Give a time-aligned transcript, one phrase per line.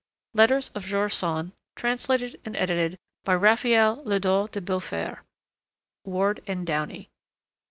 [0.33, 1.51] Letters of George Sand.
[1.75, 5.19] Translated and edited by Raphael Ledos de Beaufort.
[6.05, 7.11] (Ward and Downey.)